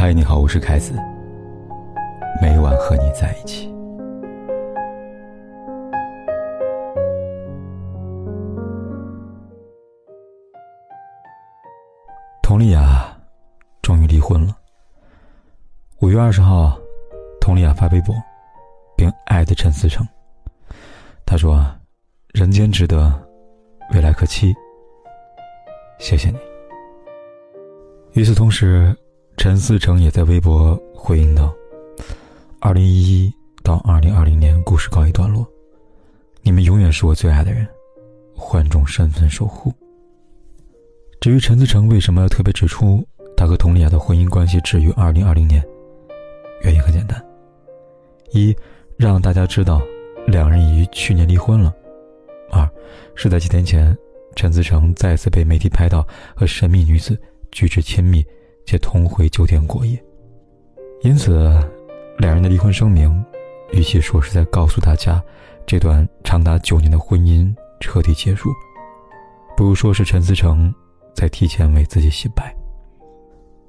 [0.00, 0.94] 嗨，你好，我是凯子。
[2.40, 3.68] 每晚和你在一起。
[12.40, 13.12] 佟丽娅
[13.82, 14.56] 终于离婚了。
[16.00, 16.78] 五月二十号，
[17.40, 18.14] 佟丽娅发微博，
[18.96, 20.06] 并艾特陈思诚。
[21.26, 21.60] 她说
[22.32, 23.12] ：“人间值得，
[23.92, 24.54] 未来可期。
[25.98, 26.38] 谢谢你。”
[28.14, 28.96] 与此同时，
[29.38, 31.54] 陈思诚也在微博回应道
[32.58, 35.46] ：“二零一一到二零二零年，故事告一段落。
[36.42, 37.64] 你们永远是我最爱的人，
[38.34, 39.72] 换种身份守护。”
[41.20, 43.06] 至于陈思诚为什么要特别指出
[43.36, 45.64] 他和佟丽娅的婚姻关系止于二零二零年，
[46.64, 47.24] 原因很简单：
[48.32, 48.54] 一，
[48.96, 49.80] 让大家知道
[50.26, 51.72] 两人已于去年离婚了；
[52.50, 52.68] 二，
[53.14, 53.96] 是在几天前，
[54.34, 57.16] 陈思诚再次被媒体拍到和神秘女子。
[57.50, 58.22] 举止亲密，
[58.68, 59.98] 且同回酒店过夜，
[61.00, 61.58] 因此，
[62.18, 63.24] 两人的离婚声明，
[63.72, 65.24] 与其说是在告诉大家
[65.64, 68.50] 这段长达九年的婚姻彻底结束，
[69.56, 70.70] 不如说是陈思诚
[71.14, 72.54] 在提前为自己洗白。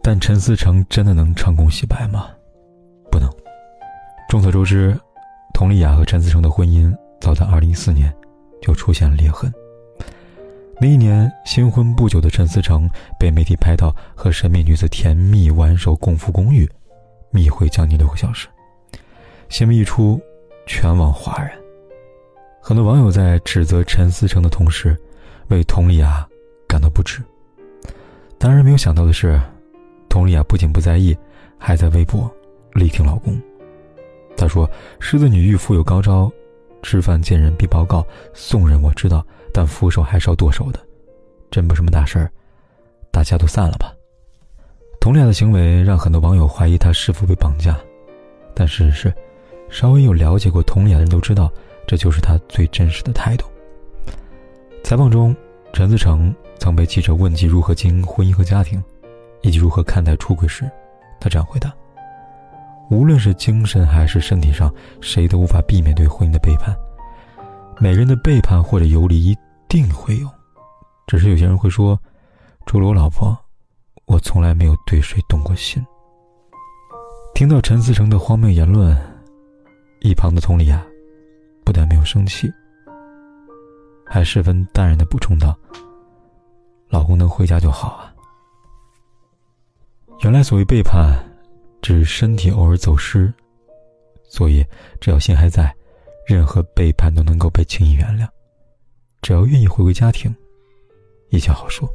[0.00, 2.28] 但陈思诚真的能成功洗白吗？
[3.10, 3.28] 不能。
[4.28, 4.96] 众所周知，
[5.54, 8.14] 佟丽娅和陈思诚的婚姻早在2014年
[8.62, 9.52] 就出现了裂痕。
[10.80, 16.68] 那一年，新婚不久的陈思诚被媒体拍到和神秘女子甜蜜挽手共赴公寓，
[17.30, 18.48] 密会将近六个小时。
[19.48, 20.20] 新闻一出，
[20.66, 21.50] 全网哗然。
[22.60, 24.96] 很多网友在指责陈思诚的同时，
[25.48, 26.26] 为佟丽娅
[26.68, 27.22] 感到不值。
[28.36, 29.40] 当然，没有想到的是，
[30.10, 31.16] 佟丽娅不仅不在意，
[31.56, 32.30] 还在微博
[32.72, 33.40] 力挺老公。
[34.36, 36.30] 她说：“狮子女欲富有高招，
[36.82, 40.80] 吃饭见人必报告，送人我知道。”但扶手还是要剁手的，
[41.48, 42.28] 真不是什么大事儿，
[43.12, 43.94] 大家都散了吧。
[45.00, 47.78] 佟丽娅的行为让很多网友怀疑她是否被绑架，
[48.52, 49.14] 但事实是，
[49.70, 51.52] 稍微有了解过佟丽娅的人都知道，
[51.86, 53.46] 这就是她最真实的态度。
[54.82, 55.36] 采访中，
[55.72, 58.82] 陈思诚曾被记者问及如何经营婚姻和家庭，
[59.42, 60.68] 以及如何看待出轨时，
[61.20, 61.72] 他这样回答
[62.90, 64.68] ：“无论是精神还是身体上，
[65.00, 66.76] 谁都无法避免对婚姻的背叛。
[67.78, 69.36] 每个人的背叛或者游离一。”
[69.74, 70.30] 定会有，
[71.08, 71.98] 只是有些人会说
[72.64, 73.36] ：“除了我老婆，
[74.04, 75.84] 我从来没有对谁动过心。”
[77.34, 78.96] 听到陈思诚的荒谬言论，
[79.98, 80.80] 一旁的佟丽娅
[81.64, 82.48] 不但没有生气，
[84.06, 85.58] 还十分淡然的补充道
[86.88, 88.14] ：“老公能回家就好啊。”
[90.22, 91.18] 原来所谓背叛，
[91.82, 93.34] 只是身体偶尔走失，
[94.22, 94.64] 所以
[95.00, 95.74] 只要心还在，
[96.28, 98.28] 任何背叛都能够被轻易原谅。
[99.24, 100.36] 只要愿意回归家庭，
[101.30, 101.88] 一切好说。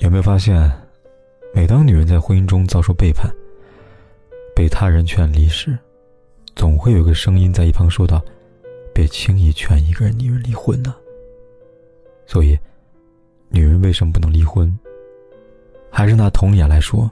[0.00, 0.68] 有没有发现，
[1.54, 3.32] 每当女人在婚姻中遭受背叛，
[4.52, 5.78] 被他人劝离时，
[6.56, 8.20] 总会有个声音在一旁说道
[8.92, 10.92] ：“别轻易劝一个人女人离婚呢。”
[12.26, 12.58] 所以，
[13.48, 14.76] 女人为什么不能离婚？
[15.88, 17.08] 还是拿佟丽娅来说，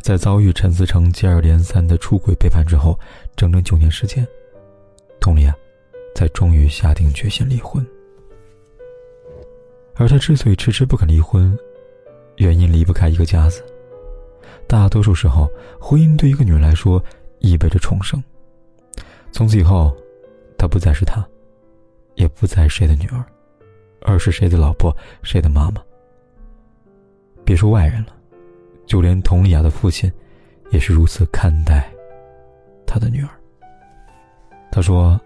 [0.00, 2.98] 在遭遇陈思诚接二连三的出轨背叛之后，
[3.36, 4.26] 整整九年时间，
[5.20, 5.54] 佟丽娅。
[6.14, 7.86] 才终于下定决心离婚，
[9.94, 11.56] 而他之所以迟迟不肯离婚，
[12.36, 13.64] 原因离不开一个“家”字。
[14.66, 15.50] 大多数时候，
[15.80, 17.02] 婚姻对一个女人来说
[17.38, 18.22] 意味着重生。
[19.32, 19.96] 从此以后，
[20.58, 21.26] 她不再是他，
[22.16, 23.24] 也不再是谁的女儿，
[24.02, 25.82] 而是谁的老婆，谁的妈妈。
[27.44, 28.12] 别说外人了，
[28.84, 30.12] 就连佟丽娅的父亲，
[30.70, 31.90] 也是如此看待
[32.86, 33.30] 他的女儿。
[34.70, 35.18] 他说。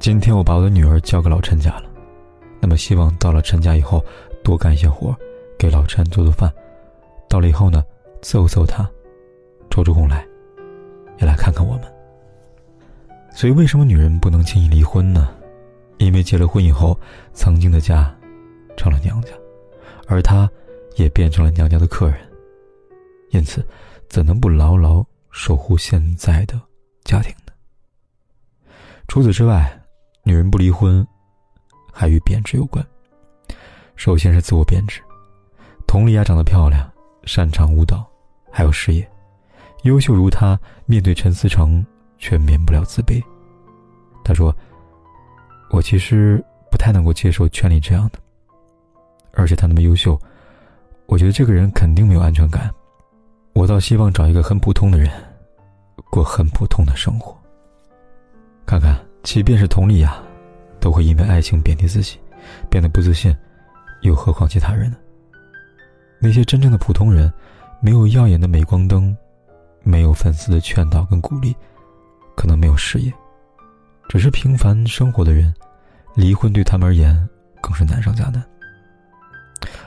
[0.00, 1.84] 今天我把我的女儿交给老陈家了，
[2.58, 4.02] 那么希望到了陈家以后
[4.42, 5.14] 多干一些活，
[5.58, 6.50] 给老陈做做饭。
[7.28, 7.84] 到了以后呢，
[8.22, 8.90] 伺候伺候他，
[9.68, 10.26] 抽出空来，
[11.18, 11.82] 也来看看我们。
[13.30, 15.34] 所以，为什么女人不能轻易离婚呢？
[15.98, 16.98] 因为结了婚以后，
[17.34, 18.10] 曾经的家
[18.78, 19.32] 成了娘家，
[20.06, 20.50] 而她
[20.96, 22.16] 也变成了娘家的客人，
[23.32, 23.62] 因此，
[24.08, 26.58] 怎能不牢牢守护现在的
[27.04, 27.52] 家庭呢？
[29.06, 29.70] 除此之外。
[30.22, 31.06] 女人不离婚，
[31.92, 32.84] 还与贬值有关。
[33.96, 35.00] 首先是自我贬值。
[35.86, 36.88] 佟丽娅长得漂亮，
[37.24, 38.08] 擅长舞蹈，
[38.50, 39.10] 还有事业，
[39.82, 41.84] 优秀如她，面对陈思诚
[42.16, 43.20] 却免不了自卑。
[44.22, 44.54] 她说
[45.72, 48.18] ：“我其实不太能够接受圈里这样的，
[49.32, 50.16] 而且他那么优秀，
[51.06, 52.70] 我觉得这个人肯定没有安全感。
[53.54, 55.10] 我倒希望找一个很普通的人，
[56.08, 57.36] 过很普通的生活。
[58.64, 60.16] 看看。”即便是佟丽娅，
[60.80, 62.18] 都会因为爱情贬低自己，
[62.70, 63.36] 变得不自信，
[64.02, 64.96] 又何况其他人呢？
[66.20, 67.32] 那些真正的普通人，
[67.80, 69.16] 没有耀眼的镁光灯，
[69.82, 71.54] 没有粉丝的劝导跟鼓励，
[72.36, 73.12] 可能没有事业，
[74.08, 75.54] 只是平凡生活的人，
[76.14, 77.28] 离婚对他们而言
[77.60, 78.44] 更是难上加难。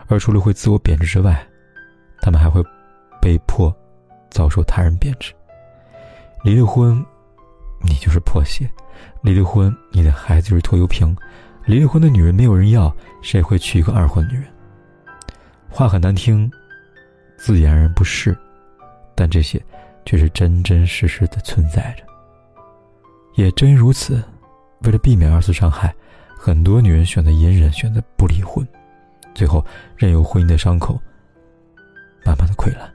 [0.07, 1.45] 而除了会自我贬值之外，
[2.21, 2.63] 他们还会
[3.21, 3.75] 被迫
[4.29, 5.33] 遭受他人贬值。
[6.43, 7.03] 离了婚，
[7.81, 8.67] 你就是破鞋；
[9.21, 11.15] 离了婚，你的孩子就是拖油瓶；
[11.65, 14.45] 离了婚的女人没有人要，谁会娶一个二婚女人？
[15.69, 16.51] 话很难听，
[17.37, 18.37] 字眼而不是，
[19.15, 19.61] 但这些
[20.05, 22.03] 却是真真实实的存在着。
[23.35, 24.23] 也正因如此，
[24.81, 25.93] 为了避免二次伤害，
[26.37, 28.65] 很多女人选择隐忍，选择不离婚。
[29.33, 29.65] 最后，
[29.97, 31.01] 任由婚姻的伤口
[32.23, 32.87] 慢慢的溃烂。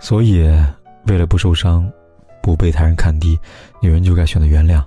[0.00, 0.42] 所以，
[1.06, 1.88] 为了不受伤，
[2.44, 3.38] 不被他人看低，
[3.80, 4.84] 女人就该选择原谅，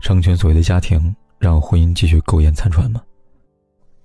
[0.00, 3.00] 成全所谓的家庭，让婚姻继续苟延残喘吗？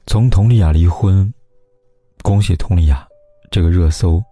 [0.06, 1.34] 从佟丽娅离婚，
[2.22, 3.04] 恭喜佟丽娅，
[3.50, 4.24] 这个热搜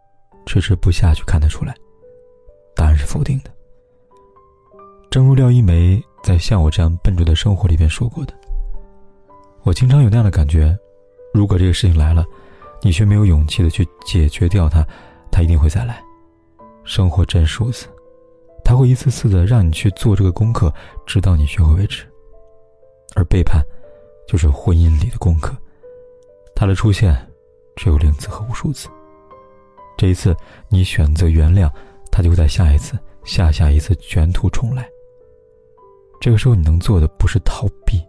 [0.46, 1.74] 迟迟不下去，看得出来，
[2.76, 3.50] 答案是否定的。
[5.10, 8.34] 正如廖一梅在《像我这样笨拙的生活》里边说过的，
[9.64, 10.78] 我经常有那样的感觉。
[11.34, 12.24] 如果这个事情来了，
[12.84, 14.86] 你却没有勇气的去解决掉它，
[15.32, 16.00] 它一定会再来。
[16.84, 17.88] 生活真数字，
[18.70, 20.72] 他会一次次的让你去做这个功课，
[21.08, 22.08] 直到你学会为止。
[23.16, 23.64] 而背叛，
[24.28, 25.58] 就是婚姻里的功课，
[26.56, 27.18] 他的出现
[27.76, 28.88] 只有零次和无数次。
[29.98, 30.38] 这一次
[30.70, 31.68] 你选择原谅，
[32.12, 34.88] 他就会在下一次、下下一次卷土重来。
[36.22, 38.00] 这个时候你能做的不是逃避，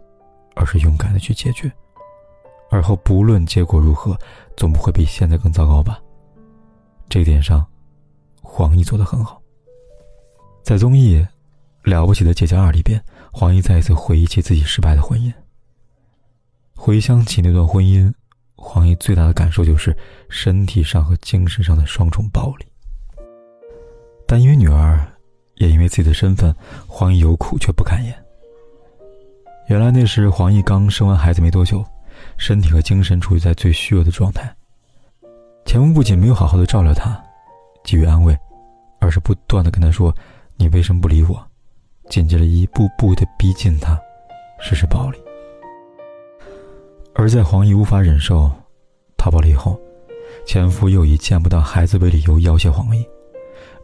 [0.55, 1.71] 而是勇敢的去解决。
[2.69, 4.15] 而后，不论结果如何，
[4.55, 5.99] 总不会比现在更糟糕吧？
[7.09, 7.65] 这一点上，
[8.43, 9.40] 黄奕做的很好。
[10.63, 11.17] 在综艺
[11.83, 15.31] 《了不起的姐姐二》里边，黄奕再一次回忆起自己失败的婚姻。
[16.75, 18.11] 回想起那段婚姻，
[18.55, 19.95] 黄奕最大的感受就是
[20.29, 22.65] 身体上和精神上的双重暴力。
[24.27, 25.05] 但因为女儿，
[25.55, 26.55] 也因为自己的身份，
[26.87, 28.15] 黄奕有苦却不敢言。
[29.67, 31.83] 原来那时黄奕刚生完孩子没多久。
[32.37, 34.55] 身体和精神处于在最虚弱的状态，
[35.65, 37.19] 前夫不仅没有好好的照料她，
[37.83, 38.37] 给予安慰，
[38.99, 40.15] 而是不断的跟她说
[40.61, 41.43] ：“你为什么不理我？”
[42.07, 43.99] 紧接着一步步的逼近他，
[44.59, 45.17] 实施暴力。
[47.13, 48.51] 而在黄奕无法忍受
[49.17, 49.79] 逃跑了以后，
[50.45, 53.03] 前夫又以见不到孩子为理由要挟黄奕。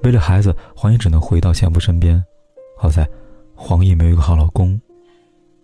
[0.03, 2.23] 为了孩子，黄奕只能回到前夫身边。
[2.77, 3.09] 好在，
[3.55, 4.79] 黄奕没有一个好老公，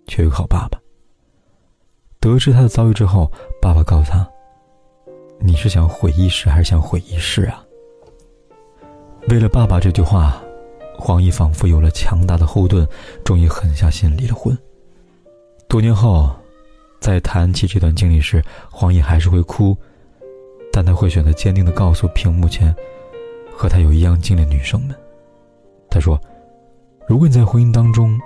[0.08, 0.80] 却有个好爸爸。
[2.20, 3.32] 得知他的遭遇之后，
[3.62, 4.28] 爸爸告诉他
[5.40, 7.64] ：“你是想毁一时，还是想毁一世啊？”
[9.30, 10.43] 为了爸爸这句话，
[10.98, 12.88] 黄奕仿佛有了强大的后盾，
[13.26, 14.58] 终于狠下心离了婚。
[15.68, 16.30] 多年后，
[17.00, 19.76] 在谈起这段经历时，黄奕还是会哭，
[20.72, 22.74] 但他会选择坚定的告诉屏幕前
[23.52, 24.96] 和他有一样经历的女生们
[25.90, 26.20] ：“他说，
[27.08, 28.20] 如果你在婚姻当中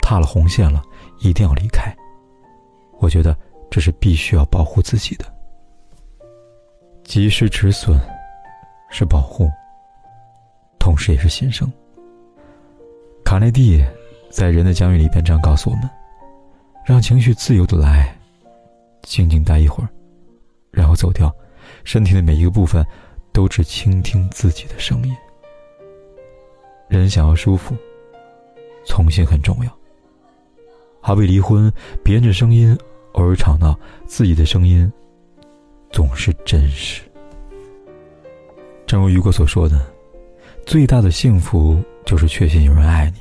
[0.00, 0.82] 踏了红线了，
[1.20, 1.94] 一定要离开。”
[3.00, 3.36] 我觉得
[3.70, 5.24] 这是必须要保护自己的，
[7.04, 7.98] 及时止损
[8.90, 9.50] 是保护，
[10.78, 11.72] 同时也是新生。
[13.32, 13.82] 卡内蒂
[14.28, 15.88] 在《人的疆域》里边这样告诉我们：
[16.84, 18.14] 让情绪自由的来，
[19.04, 19.88] 静静待一会儿，
[20.70, 21.34] 然后走掉。
[21.82, 22.84] 身体的每一个部分
[23.32, 25.16] 都只倾听自己的声音。
[26.90, 27.74] 人想要舒服，
[28.84, 29.78] 从心很重要。
[31.00, 31.72] 好比离婚，
[32.04, 32.78] 别人的声音。
[33.12, 33.74] 偶尔吵闹，
[34.04, 34.92] 自己的声音
[35.90, 37.00] 总是真实。
[38.86, 39.80] 正如雨果所说的，
[40.66, 43.20] 最大的幸福就是确信有人爱你，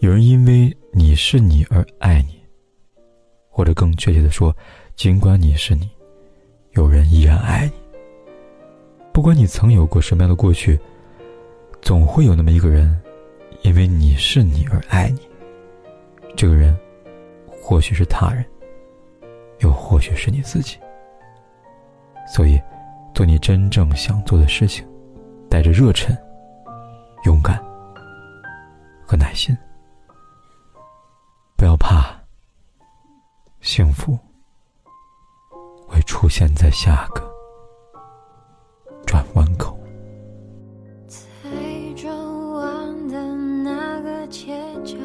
[0.00, 2.40] 有人因为你是你而爱你，
[3.48, 4.54] 或者更确切的说，
[4.94, 5.88] 尽管你是你，
[6.72, 7.72] 有人依然爱你。
[9.12, 10.78] 不管你曾有过什么样的过去，
[11.80, 13.00] 总会有那么一个人，
[13.62, 15.20] 因为你是你而爱你。
[16.36, 16.76] 这个人，
[17.48, 18.44] 或许是他人。
[19.60, 20.76] 又或许是你自己，
[22.26, 22.60] 所以，
[23.14, 24.84] 做你真正想做的事情，
[25.48, 26.14] 带着热忱、
[27.24, 27.62] 勇敢
[29.06, 29.56] 和耐心，
[31.56, 32.18] 不要怕，
[33.60, 34.18] 幸福
[35.86, 37.22] 会出现在下个
[39.06, 39.78] 转弯口。
[41.06, 41.48] 在
[41.94, 42.12] 转
[42.52, 44.96] 弯的那个街角。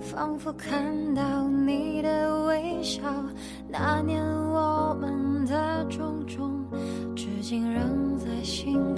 [0.00, 3.02] 仿佛看到你的微笑，
[3.68, 6.64] 那年我们的种种，
[7.14, 8.94] 至今仍在心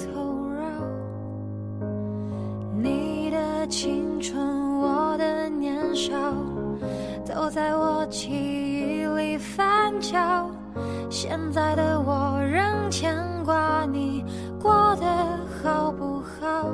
[3.69, 6.11] 青春，我的年少，
[7.27, 10.51] 都在我记忆里翻搅。
[11.11, 14.25] 现在的我仍牵挂你
[14.61, 15.05] 过得
[15.63, 16.71] 好不好？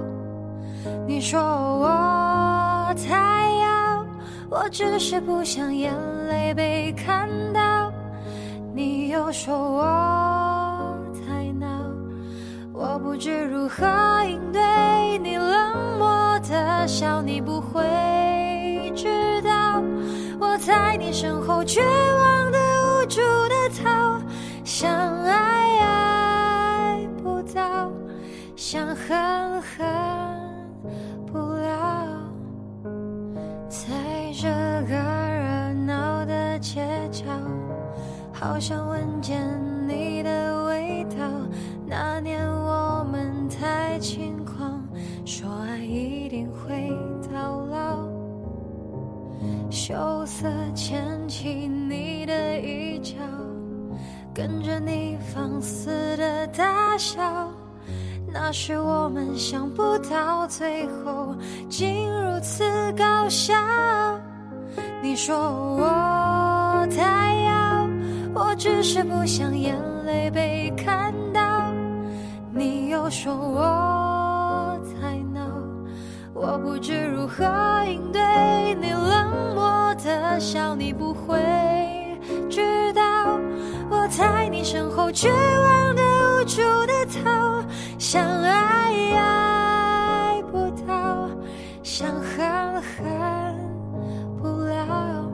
[1.06, 4.06] 你说我太要，
[4.48, 5.92] 我只是不想眼
[6.28, 7.92] 泪被看到。
[8.72, 10.96] 你又说我
[11.26, 11.66] 太闹，
[12.72, 13.84] 我不知如何
[14.28, 14.60] 应对
[16.86, 17.82] 笑，你不会
[18.94, 19.82] 知道
[20.38, 24.20] 我在你身后绝望的无助的逃，
[24.64, 24.90] 想
[25.22, 27.90] 爱爱不到，
[28.54, 29.86] 想恨恨
[31.26, 32.18] 不了，
[33.68, 33.88] 在
[34.34, 34.48] 这
[34.86, 37.24] 个热闹的街角。
[38.32, 39.40] 好想闻见
[54.74, 57.48] 着你放肆的大笑。
[58.32, 61.36] 那是我们想不到最后
[61.68, 62.64] 竟如此
[62.98, 63.54] 搞笑。
[65.00, 65.36] 你说
[65.76, 67.88] 我太傲。
[68.34, 71.72] 我只是不想眼泪被看到，
[72.52, 75.40] 你又说我太闹，
[76.32, 77.44] 我不知如何
[77.86, 78.20] 应对
[78.80, 81.38] 你冷漠的笑，你不会
[84.16, 87.64] 在你身后绝望的无助的逃，
[87.98, 91.28] 想爱爱不到，
[91.82, 93.58] 想恨恨
[94.40, 95.28] 不了，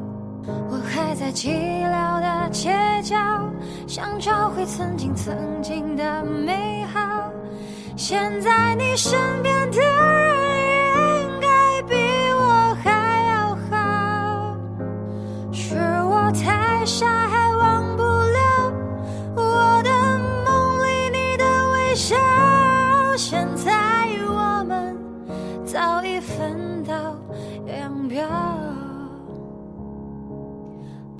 [0.70, 1.50] 我还在寂
[1.90, 2.72] 寥的街
[3.02, 3.16] 角。
[3.86, 7.30] 想找回曾经曾经的美好，
[7.96, 9.82] 现在你身边的